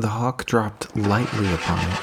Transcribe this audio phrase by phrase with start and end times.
[0.00, 1.96] The hawk dropped lightly upon it.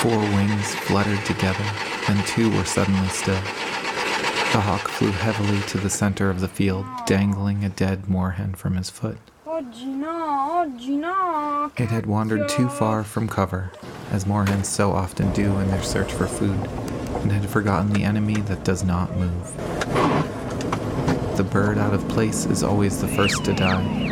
[0.00, 1.64] Four wings fluttered together,
[2.08, 3.40] and two were suddenly still.
[4.50, 8.74] The hawk flew heavily to the center of the field, dangling a dead moorhen from
[8.74, 9.18] his foot.
[9.46, 11.70] Oggi no, oggi no.
[11.76, 13.70] It had wandered too far from cover,
[14.10, 16.58] as moorhens so often do in their search for food,
[17.22, 19.56] and had forgotten the enemy that does not move.
[21.36, 24.11] The bird out of place is always the first to die.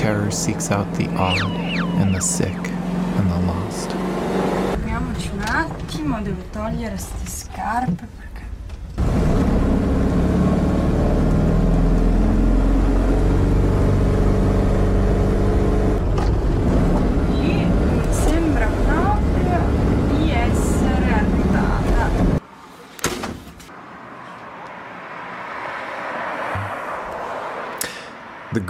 [0.00, 1.42] Terror seeks out the odd
[2.00, 3.90] and the sick and the lost.
[3.90, 8.08] Fermiamoci un attimo, devo togliere queste scarpe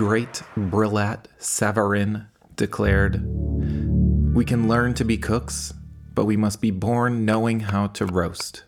[0.00, 3.22] great Brillat Savarin declared,
[4.34, 5.74] We can learn to be cooks,
[6.14, 8.64] but we must be born knowing how to roast.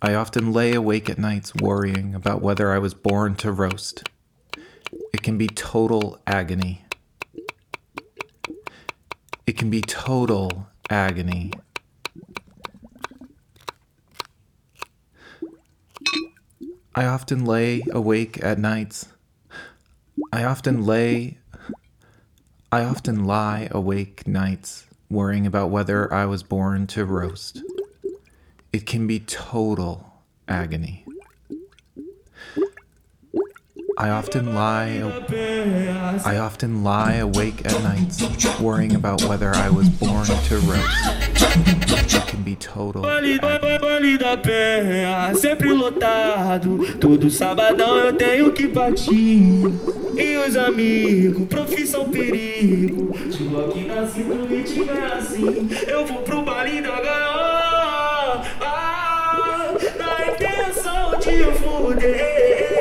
[0.00, 4.08] I often lay awake at nights worrying about whether I was born to roast.
[5.12, 6.84] It can be total agony.
[9.44, 11.50] It can be total agony.
[16.94, 19.08] I often lay awake at nights.
[20.34, 21.36] I often lay.
[22.72, 27.62] I often lie awake nights worrying about whether I was born to roast.
[28.72, 30.10] It can be total
[30.48, 31.04] agony.
[33.98, 35.02] I often lie.
[36.24, 40.96] I often lie awake at nights worrying about whether I was born to roast.
[42.14, 43.04] It can be total.
[50.16, 53.12] e os amigos, profissão perigo.
[53.28, 61.44] De Glock na cintura assim, eu vou pro baile da gaiola, ah, na intenção de
[61.58, 62.72] fuder.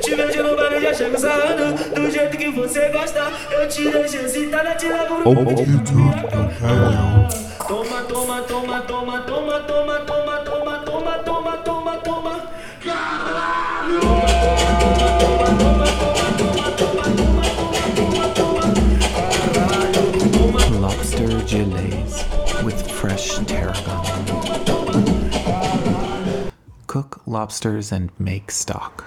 [0.00, 4.16] Te vejo no baile já chego sarrando, do jeito que você gosta, eu te deixo
[4.16, 5.64] excitada, te levo no mundo de
[7.66, 10.55] Toma, toma, toma, toma, toma, toma, toma, toma.
[20.78, 24.04] Lobster gelées with fresh tarragon.
[26.86, 29.04] Cook lobsters and make stock.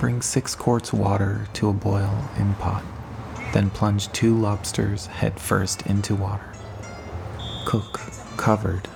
[0.00, 2.82] Bring six quarts water to a boil in pot.
[3.52, 6.52] Then plunge two lobsters head first into water.
[7.64, 8.00] Cook
[8.36, 8.88] covered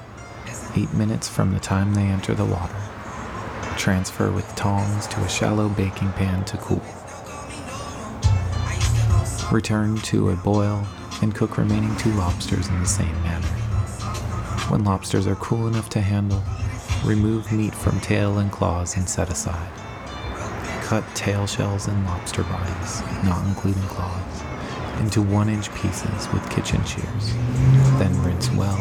[0.77, 2.75] eight minutes from the time they enter the water.
[3.77, 6.83] Transfer with tongs to a shallow baking pan to cool.
[9.57, 10.87] Return to a boil
[11.23, 13.47] and cook remaining two lobsters in the same manner.
[14.69, 16.43] When lobsters are cool enough to handle,
[17.07, 19.73] remove meat from tail and claws and set aside.
[20.83, 24.43] Cut tail shells and lobster bodies, not including claws,
[25.01, 27.33] into one inch pieces with kitchen shears.
[27.99, 28.79] Then rinse well,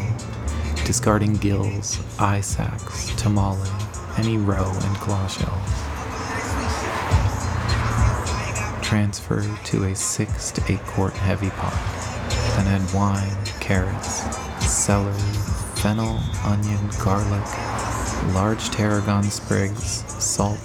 [0.84, 3.70] discarding gills, eye sacs, tamale,
[4.18, 5.85] any roe and claw shells.
[8.86, 11.74] Transfer to a six to eight quart heavy pot.
[12.56, 14.22] Then add wine, carrots,
[14.64, 15.18] celery,
[15.82, 17.44] fennel, onion, garlic,
[18.36, 20.60] large tarragon sprigs, salt,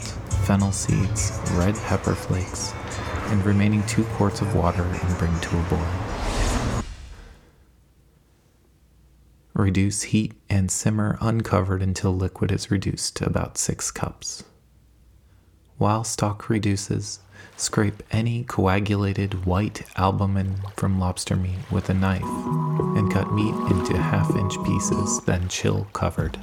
[0.44, 2.75] fennel seeds, red pepper flakes,
[3.28, 6.82] and remaining two quarts of water and bring to a boil.
[9.54, 14.44] Reduce heat and simmer uncovered until liquid is reduced to about 6 cups.
[15.78, 17.20] While stock reduces,
[17.60, 22.22] scrape any coagulated white albumin from lobster meat with a knife
[22.97, 26.38] and cut meat into half inch pieces, then chill covered.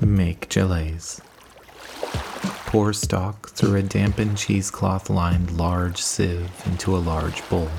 [0.00, 1.20] Make gelées.
[2.66, 7.70] Pour stock through a dampened cheesecloth lined large sieve into a large bowl,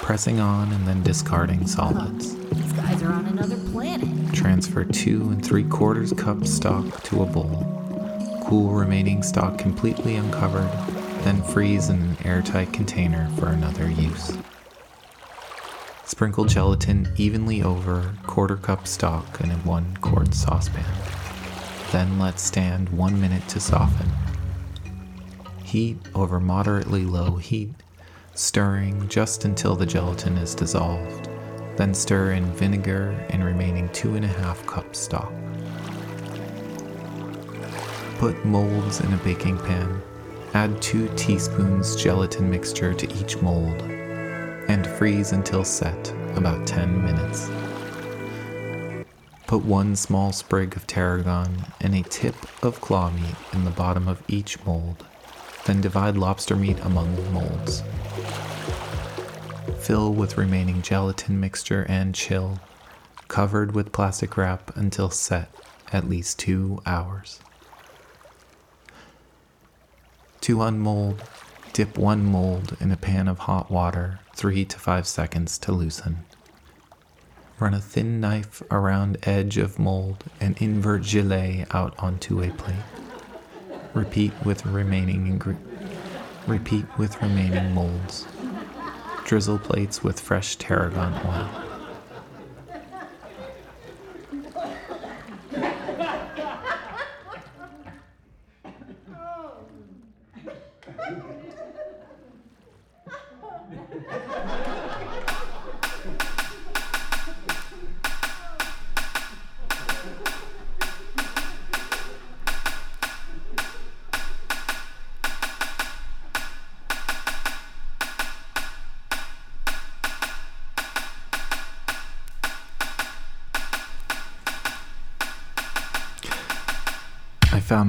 [0.00, 2.34] pressing on and then discarding solids.
[2.36, 4.34] These guys are on another planet.
[4.34, 7.68] Transfer two and three quarters cup stock to a bowl.
[8.44, 10.68] Cool remaining stock completely uncovered,
[11.22, 14.36] then freeze in an airtight container for another use.
[16.04, 20.84] Sprinkle gelatin evenly over quarter cup stock in a one quart saucepan.
[21.90, 24.10] Then let stand one minute to soften.
[25.64, 27.70] Heat over moderately low heat,
[28.34, 31.28] stirring just until the gelatin is dissolved.
[31.76, 35.32] Then stir in vinegar and remaining two and a half cups stock.
[38.18, 40.02] Put molds in a baking pan.
[40.54, 43.82] Add two teaspoons gelatin mixture to each mold.
[44.68, 47.50] and freeze until set, about 10 minutes.
[49.46, 54.08] Put one small sprig of tarragon and a tip of claw meat in the bottom
[54.08, 55.04] of each mold,
[55.64, 57.82] then divide lobster meat among the molds.
[59.80, 62.60] Fill with remaining gelatin mixture and chill,
[63.28, 65.50] covered with plastic wrap until set
[65.92, 67.40] at least two hours.
[70.42, 71.22] To unmold,
[71.72, 76.24] dip one mold in a pan of hot water, three to five seconds to loosen.
[77.60, 82.74] Run a thin knife around edge of mold and invert gelée out onto a plate.
[83.94, 85.56] Repeat with remaining ingre-
[86.48, 88.26] repeat with remaining molds.
[89.24, 91.71] Drizzle plates with fresh tarragon oil.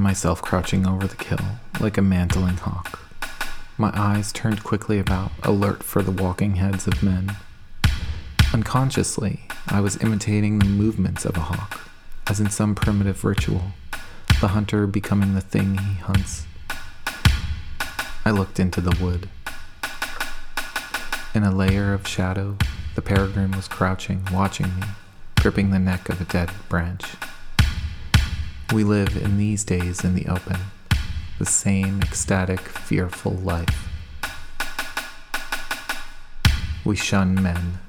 [0.04, 1.40] Myself crouching over the kill
[1.80, 3.00] like a mantling hawk.
[3.78, 7.38] My eyes turned quickly about, alert for the walking heads of men.
[8.54, 11.90] Unconsciously, I was imitating the movements of a hawk,
[12.28, 13.72] as in some primitive ritual,
[14.42, 16.46] the hunter becoming the thing he hunts.
[18.26, 19.30] I looked into the wood.
[21.34, 22.58] In a layer of shadow,
[22.96, 24.88] the peregrine was crouching, watching me,
[25.40, 27.04] gripping the neck of a dead branch.
[28.72, 30.58] We live in these days in the open,
[31.38, 33.90] the same ecstatic, fearful life.
[36.86, 37.80] We shun men.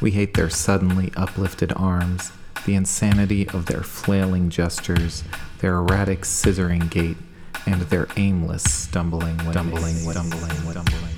[0.00, 2.32] We hate their suddenly uplifted arms,
[2.64, 5.24] the insanity of their flailing gestures,
[5.58, 7.16] their erratic scissoring gait,
[7.64, 11.15] and their aimless stumbling, stumbling, stumbling, stumbling.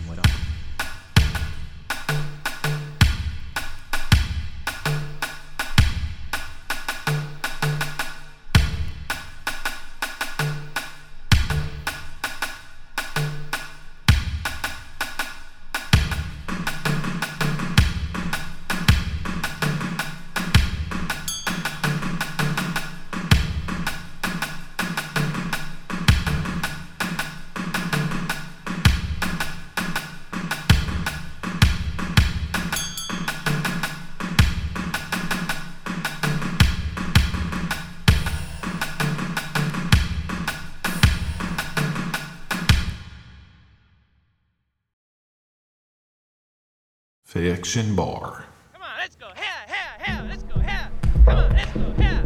[47.28, 48.46] Fiction Bar.
[48.72, 49.26] Come on, let's go.
[49.36, 50.24] Here, here, here.
[50.30, 50.90] Let's go here.
[51.26, 52.24] Come on, let's go here.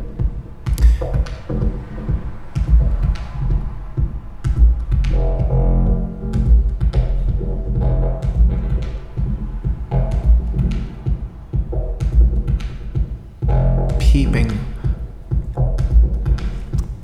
[13.99, 14.57] peeping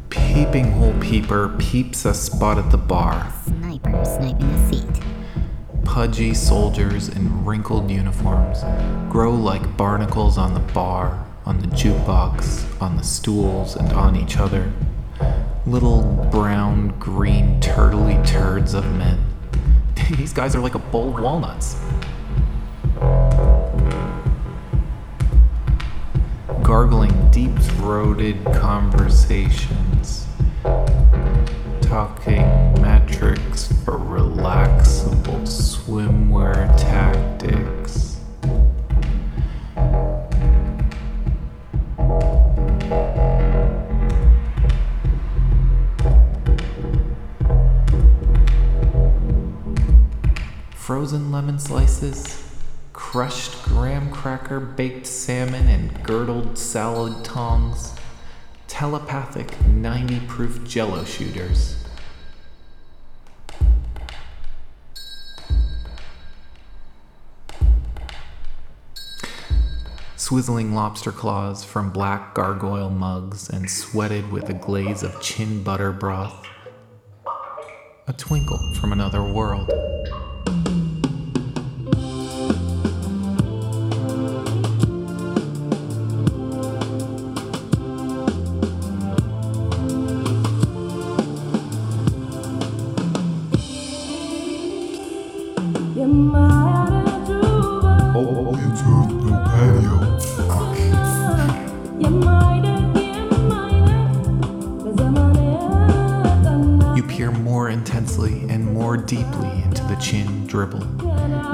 [0.08, 4.97] peeping hole peeper peeps a spot at the bar Sniper sniping a seat.
[5.88, 8.62] Pudgy soldiers in wrinkled uniforms
[9.10, 14.36] grow like barnacles on the bar on the jukebox on the stools and on each
[14.36, 14.70] other.
[15.64, 19.18] Little brown green turtly turds of men.
[20.18, 21.76] These guys are like a bowl of walnuts.
[26.62, 29.87] Gargling deep-throated conversations, talking
[51.08, 52.44] Frozen lemon slices,
[52.92, 57.94] crushed graham cracker baked salmon and girdled salad tongs,
[58.66, 61.82] telepathic 90 proof jello shooters.
[70.18, 75.90] Swizzling lobster claws from black gargoyle mugs and sweated with a glaze of chin butter
[75.90, 76.46] broth.
[78.06, 79.72] A twinkle from another world.
[110.46, 110.84] Dribble.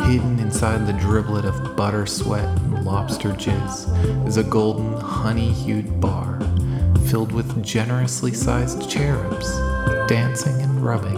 [0.07, 6.01] Hidden inside the driblet of butter sweat and lobster jizz is a golden, honey hued
[6.01, 6.41] bar
[7.07, 9.49] filled with generously sized cherubs
[10.09, 11.17] dancing and rubbing.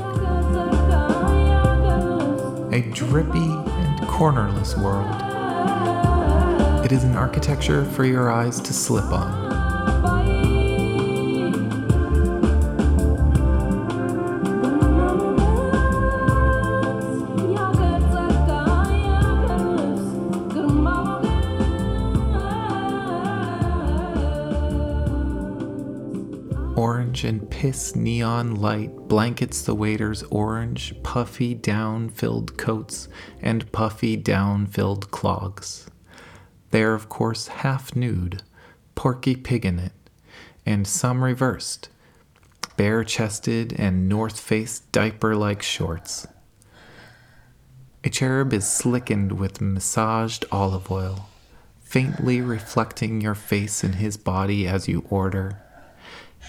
[2.74, 5.06] A drippy and cornerless world.
[6.84, 9.45] It is an architecture for your eyes to slip on.
[27.16, 33.08] Orange and piss neon light blankets the waiters' orange, puffy down filled coats
[33.40, 35.86] and puffy down filled clogs.
[36.72, 38.42] They are, of course, half nude,
[38.94, 39.94] porky pig in it,
[40.66, 41.88] and some reversed,
[42.76, 46.26] bare chested and north face diaper like shorts.
[48.04, 51.30] A cherub is slickened with massaged olive oil,
[51.80, 55.62] faintly reflecting your face in his body as you order.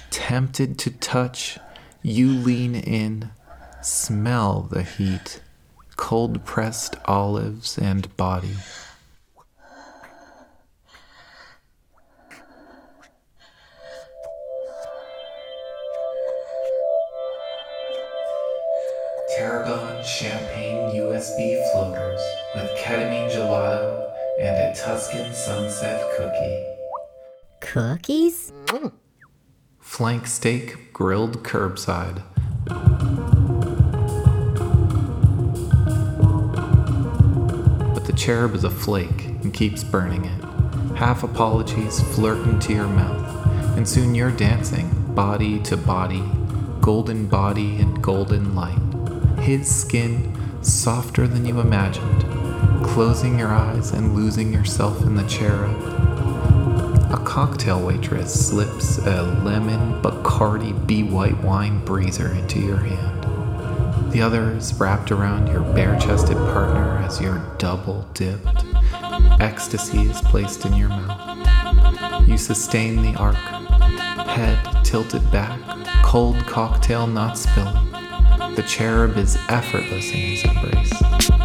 [0.09, 1.57] Tempted to touch,
[2.01, 3.31] you lean in,
[3.81, 5.41] smell the heat,
[5.95, 8.55] cold pressed olives and body.
[19.37, 22.21] Tarragon champagne USB floaters
[22.55, 24.09] with ketamine gelato
[24.39, 26.63] and a Tuscan sunset cookie.
[27.59, 28.51] Cookies?
[28.67, 28.91] Mm.
[29.97, 32.21] Flank steak grilled curbside.
[37.95, 40.43] But the cherub is a flake and keeps burning it.
[40.97, 46.23] Half apologies flirt into your mouth, and soon you're dancing, body to body,
[46.79, 48.77] golden body and golden light.
[49.39, 52.21] His skin softer than you imagined,
[52.85, 56.16] closing your eyes and losing yourself in the cherub.
[57.09, 64.11] A cocktail waitress slips a lemon Bacardi B white wine breezer into your hand.
[64.11, 68.65] The other is wrapped around your bare chested partner as you're double dipped.
[69.39, 72.27] Ecstasy is placed in your mouth.
[72.27, 75.61] You sustain the arc, head tilted back,
[76.03, 77.91] cold cocktail not spilling.
[78.55, 81.36] The cherub is effortless in his embrace.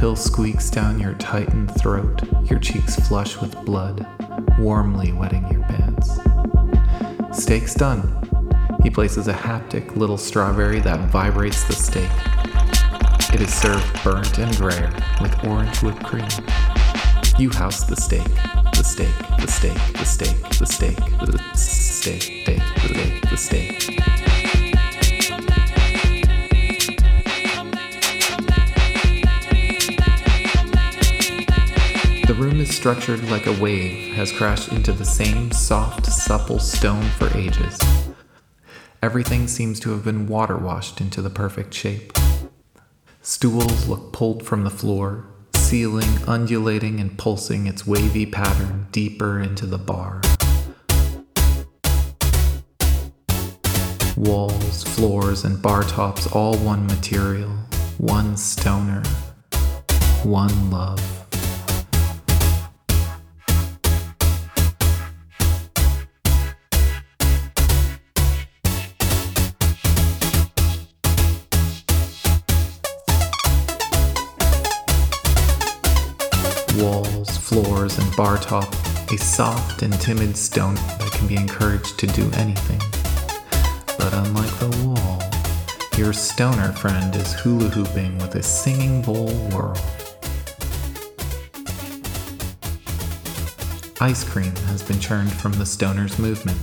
[0.00, 4.06] The pill squeaks down your tightened throat, your cheeks flush with blood,
[4.58, 6.18] warmly wetting your pants.
[7.38, 8.00] Steak's done.
[8.82, 12.08] He places a haptic little strawberry that vibrates the steak.
[13.34, 14.90] It is served burnt and rare
[15.20, 16.28] with orange whipped cream.
[17.38, 18.24] You house the steak,
[18.72, 24.09] the steak, the steak, the steak, the steak, the steak, steak, the steak, the steak.
[32.40, 37.28] Room is structured like a wave has crashed into the same soft, supple stone for
[37.36, 37.78] ages.
[39.02, 42.16] Everything seems to have been water washed into the perfect shape.
[43.20, 49.66] Stools look pulled from the floor, ceiling undulating and pulsing its wavy pattern deeper into
[49.66, 50.22] the bar.
[54.16, 57.50] Walls, floors, and bar tops all one material,
[57.98, 59.02] one stoner,
[60.22, 61.19] one love.
[76.80, 78.72] Walls, floors, and bar top,
[79.10, 82.80] a soft and timid stone that can be encouraged to do anything.
[83.98, 85.22] But unlike the wall,
[85.98, 89.76] your stoner friend is hula hooping with a singing bowl whirl.
[94.00, 96.58] Ice cream has been churned from the stoner's movement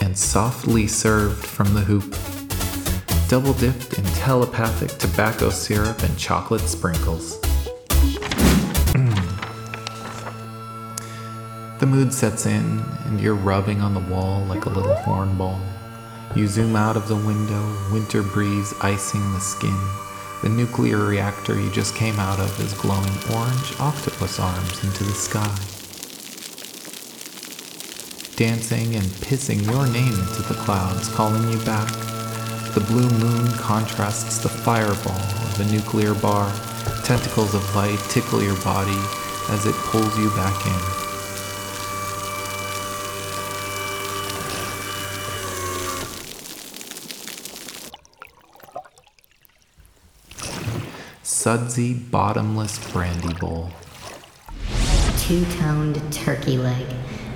[0.00, 2.16] and softly served from the hoop.
[3.28, 7.37] Double dipped in telepathic tobacco syrup and chocolate sprinkles.
[11.78, 15.60] The mood sets in, and you're rubbing on the wall like a little hornball.
[16.34, 19.78] You zoom out of the window, winter breeze icing the skin.
[20.42, 25.12] The nuclear reactor you just came out of is glowing orange octopus arms into the
[25.12, 25.54] sky.
[28.34, 31.92] Dancing and pissing your name into the clouds, calling you back.
[32.74, 36.52] The blue moon contrasts the fireball of a nuclear bar.
[37.04, 38.98] Tentacles of light tickle your body
[39.50, 40.97] as it pulls you back in.
[51.48, 53.70] Sudsy, bottomless brandy bowl.
[55.16, 56.84] Two toned turkey leg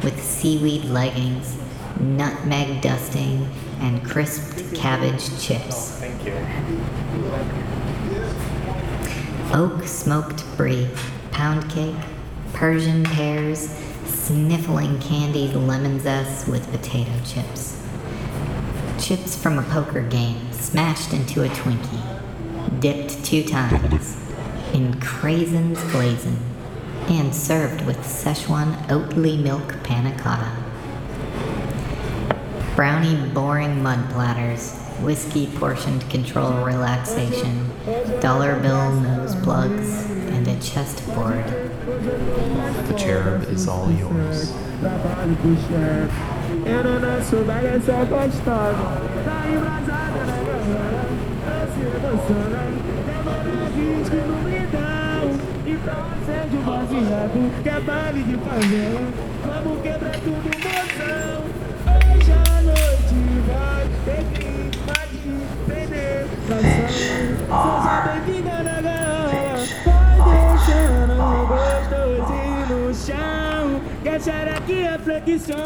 [0.04, 1.56] with seaweed leggings,
[1.98, 3.48] nutmeg dusting,
[3.80, 5.92] and crisped cabbage chips.
[5.92, 6.34] Thank you.
[9.54, 10.90] Oak smoked brie,
[11.30, 11.96] pound cake,
[12.52, 13.70] Persian pears,
[14.04, 17.82] sniffling candied lemon zest with potato chips.
[19.00, 22.11] Chips from a poker game smashed into a Twinkie,
[22.82, 24.16] dipped two times
[24.72, 26.36] in craisins glazing,
[27.08, 30.50] and served with Szechuan oatly milk panna cotta.
[32.74, 37.70] Brownie boring mud platters, whiskey portioned control relaxation,
[38.20, 41.46] dollar bill nose plugs, and a chessboard.
[42.88, 44.52] The cherub is all yours.
[56.22, 57.62] Acende o baseado.
[57.64, 59.00] Que é baile de favela.
[59.44, 61.42] Vamos quebrar tudo, moção.
[62.14, 63.16] Hoje à noite
[63.48, 65.34] vai ter clima de
[65.66, 66.82] penetração.
[67.82, 69.58] Seja bem-vinda na gaiola.
[69.84, 73.64] Vai deixando gostosinho no chão.
[74.04, 75.56] Que a xerequinha flexão.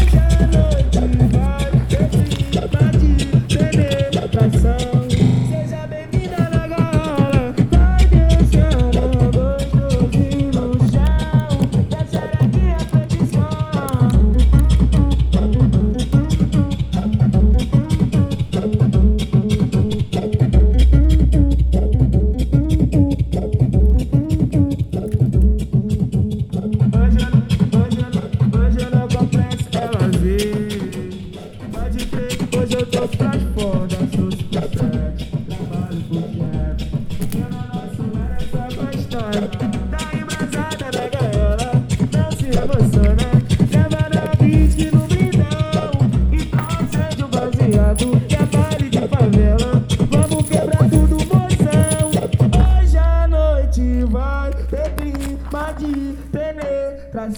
[0.00, 0.98] Hoje à noite
[1.36, 2.37] vai ter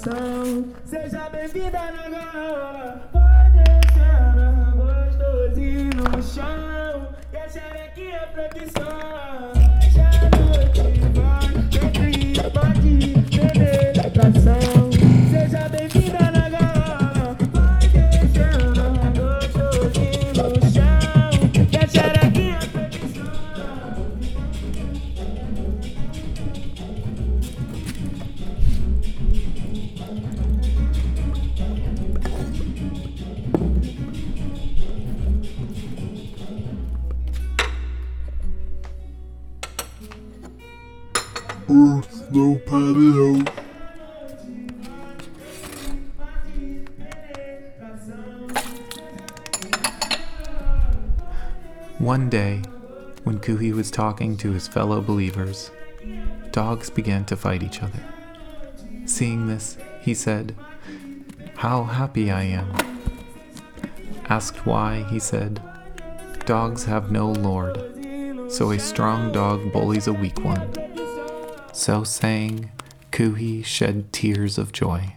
[0.02, 3.02] Seja bem-vinda na gaiola.
[3.12, 7.14] Vai deixando gostosinho no chão.
[7.30, 8.80] E a xerequinha flexão.
[8.80, 9.19] Hoje
[41.70, 43.44] Patio.
[51.98, 52.62] One day,
[53.22, 55.70] when Kuhi was talking to his fellow believers,
[56.50, 58.02] dogs began to fight each other.
[59.04, 60.56] Seeing this, he said,
[61.54, 62.72] How happy I am.
[64.28, 65.62] Asked why, he said,
[66.46, 67.78] Dogs have no lord,
[68.50, 70.89] so a strong dog bullies a weak one.
[71.72, 72.70] So saying,
[73.12, 75.14] Kuhi shed tears of joy.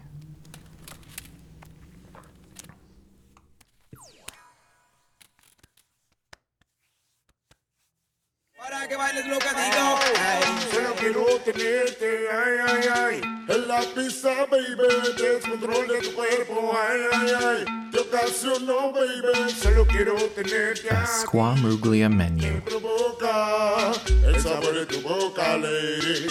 [12.32, 13.22] Ay, ay, ay.
[13.50, 14.88] En la pista, baby,
[15.18, 17.83] descontrol de tu cuerpo, ay, ay, ay.
[17.94, 20.90] Te ocasiono, baby, solo quiero tenerte.
[20.90, 22.60] A Squamruglia menu.
[22.62, 23.92] provoca
[24.26, 26.28] el sabor de tu boca, lady.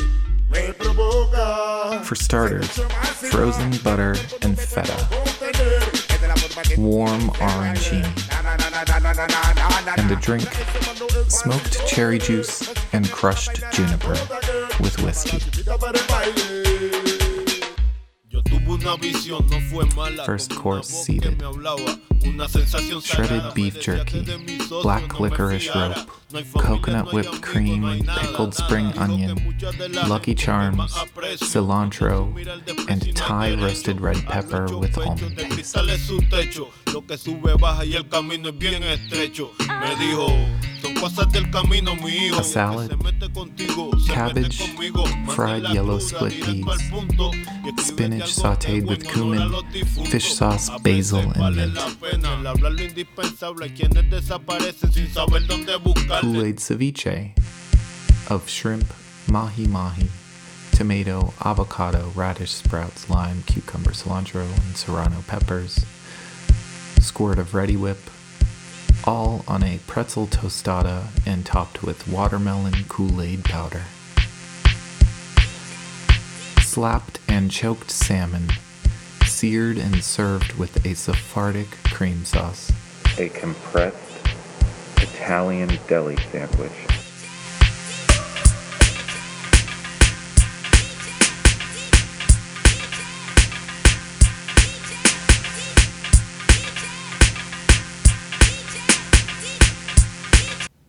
[0.50, 2.02] Me provoca.
[2.02, 2.80] For starters,
[3.30, 5.08] frozen butter and feta,
[6.76, 8.10] warm orangini,
[9.98, 10.48] and a drink,
[11.28, 14.16] smoked cherry juice and crushed juniper
[14.80, 15.38] with whiskey.
[20.24, 21.42] First course seated.
[22.22, 25.96] Que me hablaba, una sensación Shredded beef jerky, que de mis ojos black licorice rope,
[26.30, 30.08] No hay familia, coconut whipped cream, no hay nada, pickled spring onion, muchas de las
[30.08, 30.94] Lucky Charms,
[31.38, 35.50] cilantro, mira el desprecio and Thai roasted red pepper with almond paste.
[35.50, 39.52] cristal es su techo, lo que sube baja y el camino es bien estrecho.
[39.60, 39.96] Me ah.
[39.98, 40.26] dijo,
[40.82, 42.40] son cosas del camino, mi hijo.
[42.40, 45.06] A salad, que se mete contigo, se cabbage, mete conmigo.
[45.06, 47.30] Manda fried yellow split peas, al punto.
[47.32, 50.08] Y escríbete spinach sauteed with cumin, honor a los difuntos.
[50.08, 51.78] fish sauce, basil, and mint.
[52.12, 53.64] La pena el hablar lo indispensable.
[53.64, 56.20] Hay quienes desaparecen sin saber dónde buscarle.
[56.20, 57.32] Kool Aid ceviche,
[58.28, 58.92] of shrimp,
[59.28, 60.08] mahi mahi,
[60.72, 65.86] tomato, avocado, radish, sprouts, lime, cucumber, cilantro, and serrano peppers,
[67.00, 67.98] squirt of Reddi-wip,
[69.04, 73.84] all on a pretzel tostada and topped with watermelon Kool Aid powder.
[76.60, 78.48] Slapped and choked salmon,
[79.42, 82.70] seared and served with a Sephardic cream sauce.
[83.18, 83.98] A compressed
[84.98, 86.70] Italian deli sandwich.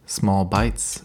[0.05, 1.03] Small bites.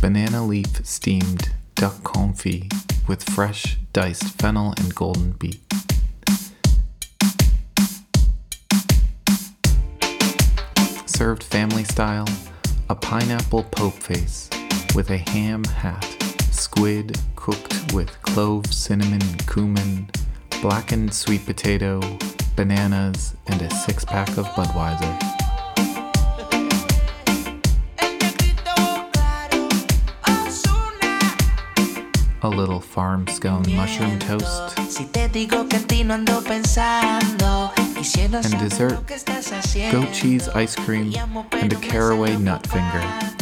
[0.00, 5.60] Banana leaf steamed duck confit with fresh diced fennel and golden beet.
[11.06, 12.28] Served family style,
[12.88, 14.48] a pineapple pope face
[14.94, 16.04] with a ham hat,
[16.50, 20.08] squid cooked with clove, cinnamon, cumin,
[20.60, 22.00] blackened sweet potato,
[22.56, 25.31] bananas, and a six pack of Budweiser.
[32.44, 37.70] A little farm scone mushroom toast, Si te digo que en ti no ando pensando,
[37.96, 40.00] quisiera and dessert, lo que estás haciendo.
[40.00, 41.14] goat cheese ice cream,
[41.52, 43.41] and a caraway nut finger.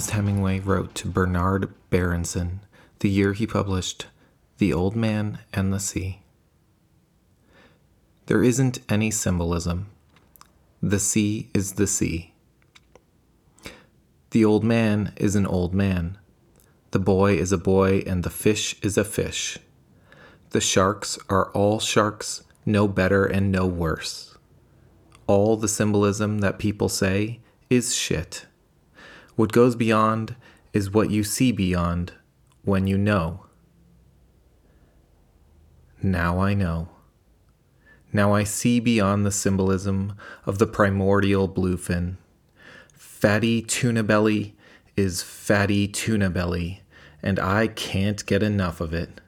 [0.00, 2.60] Ernest Hemingway wrote to Bernard Berenson
[3.00, 4.06] the year he published
[4.56, 6.22] The Old Man and the Sea.
[8.24, 9.88] There isn't any symbolism.
[10.82, 12.32] The sea is the sea.
[14.30, 16.16] The old man is an old man.
[16.92, 19.58] The boy is a boy, and the fish is a fish.
[20.48, 24.38] The sharks are all sharks, no better and no worse.
[25.26, 28.46] All the symbolism that people say is shit.
[29.40, 30.36] What goes beyond
[30.74, 32.12] is what you see beyond
[32.62, 33.46] when you know.
[36.02, 36.90] Now I know.
[38.12, 42.18] Now I see beyond the symbolism of the primordial bluefin.
[42.92, 44.56] Fatty tuna belly
[44.94, 46.82] is fatty tuna belly,
[47.22, 49.22] and I can't get enough of it.